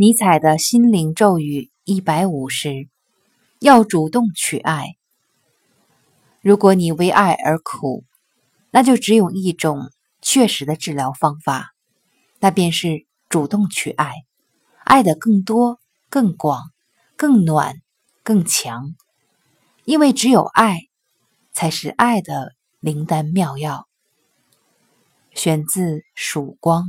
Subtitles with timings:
[0.00, 2.88] 尼采的心灵咒语一百五十：
[3.58, 4.96] 要主动去爱。
[6.40, 8.06] 如果你为爱而苦，
[8.70, 9.90] 那就只有一种
[10.22, 11.74] 确实的治疗方法，
[12.38, 14.14] 那便是主动去爱，
[14.84, 15.78] 爱的更多、
[16.08, 16.70] 更广、
[17.14, 17.74] 更暖、
[18.22, 18.94] 更强。
[19.84, 20.78] 因为只有爱，
[21.52, 23.86] 才是爱的灵丹妙药。
[25.34, 26.84] 选自《曙光》。